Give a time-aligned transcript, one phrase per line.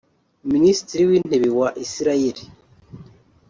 [0.53, 2.37] Minisitiri w’Intebe wa Israel